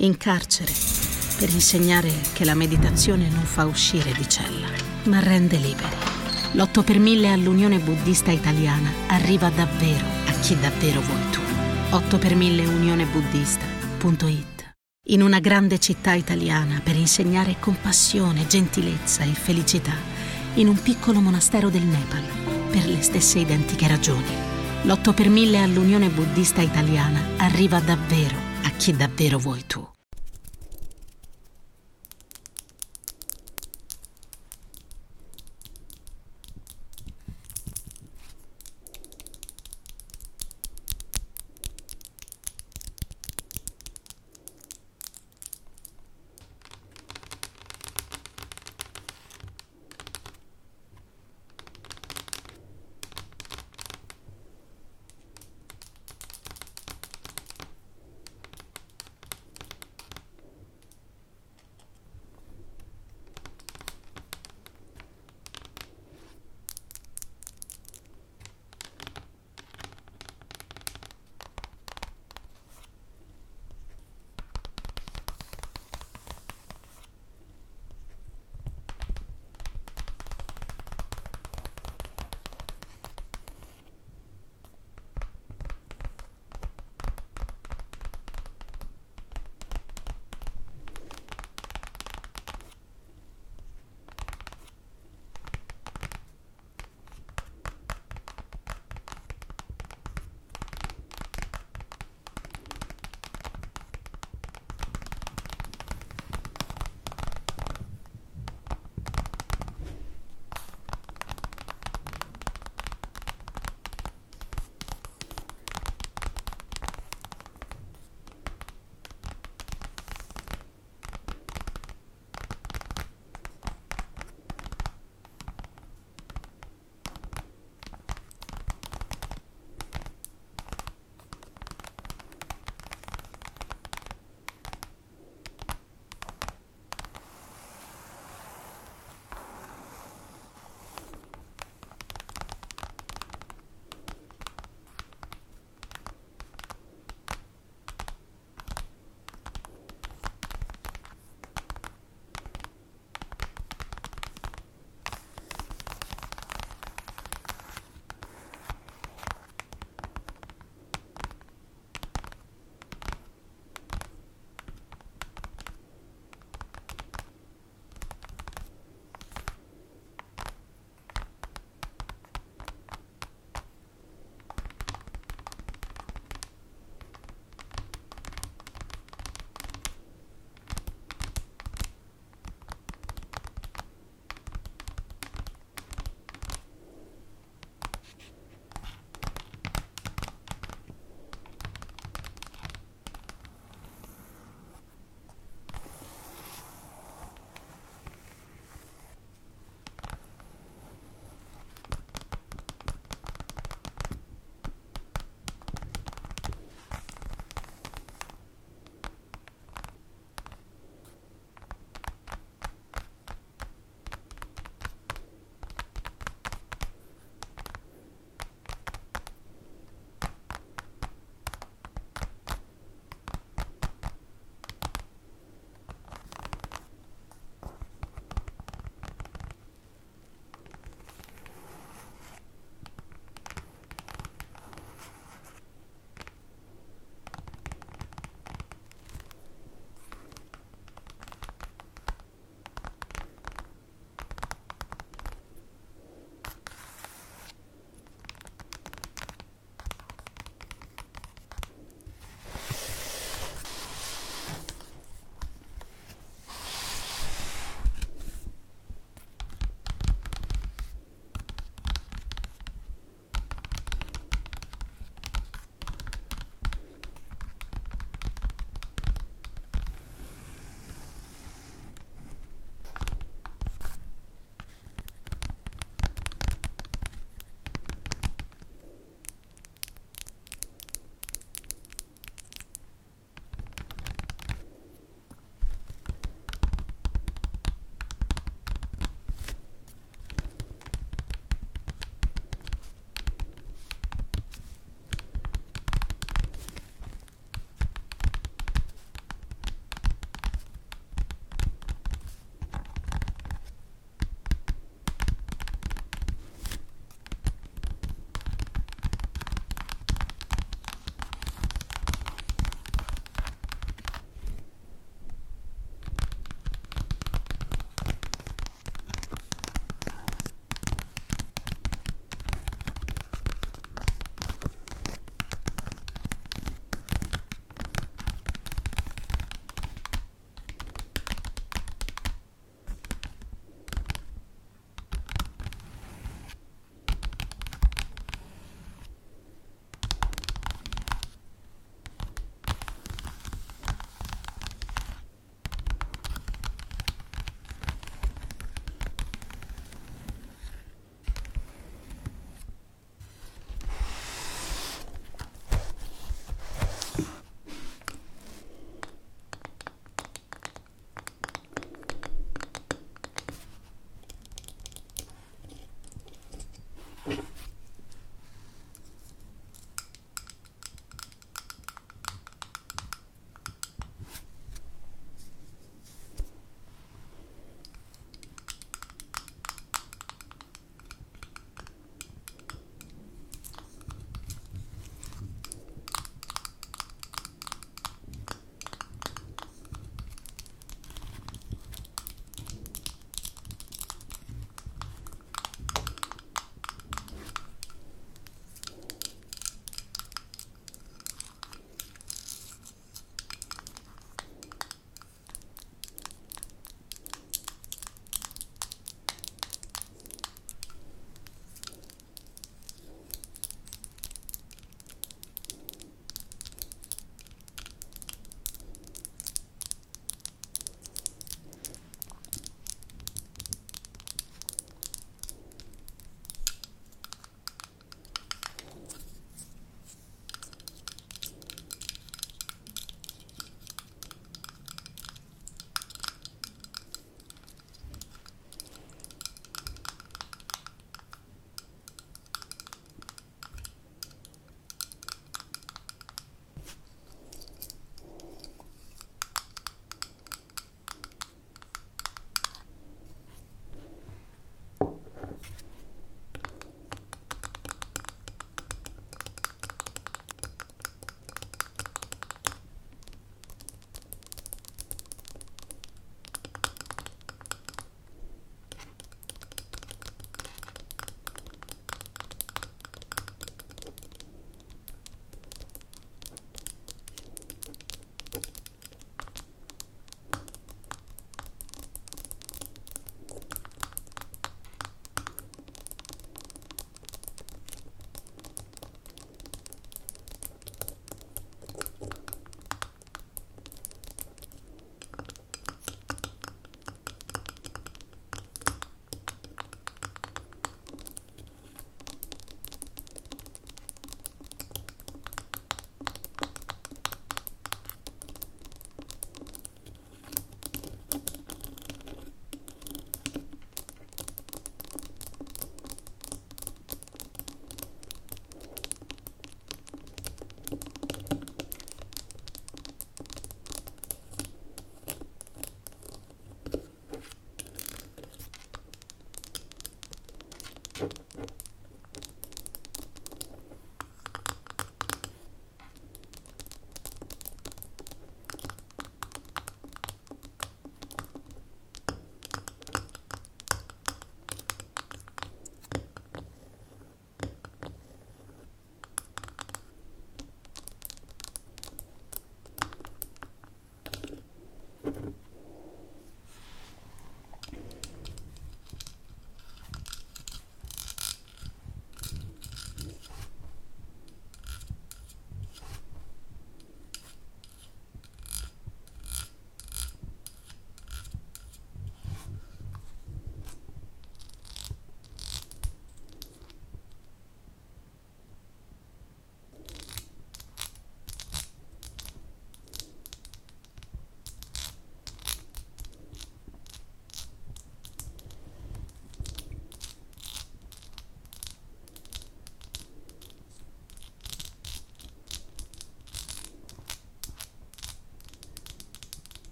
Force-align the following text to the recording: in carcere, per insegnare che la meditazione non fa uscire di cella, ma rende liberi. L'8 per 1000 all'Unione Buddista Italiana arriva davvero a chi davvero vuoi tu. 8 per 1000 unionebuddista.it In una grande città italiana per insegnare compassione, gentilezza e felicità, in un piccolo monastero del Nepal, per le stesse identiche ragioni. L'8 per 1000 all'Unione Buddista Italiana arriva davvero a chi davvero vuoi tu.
in 0.00 0.16
carcere, 0.16 0.72
per 1.38 1.50
insegnare 1.50 2.12
che 2.32 2.44
la 2.44 2.54
meditazione 2.54 3.28
non 3.28 3.42
fa 3.42 3.66
uscire 3.66 4.12
di 4.12 4.28
cella, 4.28 4.68
ma 5.04 5.18
rende 5.18 5.56
liberi. 5.56 5.96
L'8 6.52 6.84
per 6.84 7.00
1000 7.00 7.32
all'Unione 7.32 7.78
Buddista 7.78 8.30
Italiana 8.30 8.92
arriva 9.08 9.50
davvero 9.50 10.06
a 10.26 10.32
chi 10.40 10.56
davvero 10.58 11.00
vuoi 11.00 11.30
tu. 11.30 11.40
8 11.90 12.18
per 12.18 12.36
1000 12.36 12.66
unionebuddista.it 12.66 14.72
In 15.08 15.22
una 15.22 15.40
grande 15.40 15.80
città 15.80 16.12
italiana 16.12 16.80
per 16.82 16.94
insegnare 16.94 17.56
compassione, 17.58 18.46
gentilezza 18.46 19.24
e 19.24 19.32
felicità, 19.32 19.96
in 20.54 20.68
un 20.68 20.80
piccolo 20.80 21.20
monastero 21.20 21.70
del 21.70 21.82
Nepal, 21.82 22.22
per 22.70 22.86
le 22.86 23.02
stesse 23.02 23.40
identiche 23.40 23.88
ragioni. 23.88 24.30
L'8 24.82 25.12
per 25.12 25.28
1000 25.28 25.60
all'Unione 25.60 26.08
Buddista 26.08 26.60
Italiana 26.60 27.30
arriva 27.38 27.80
davvero 27.80 28.47
a 28.62 28.70
chi 28.70 28.92
davvero 28.92 29.38
vuoi 29.38 29.64
tu. 29.66 29.97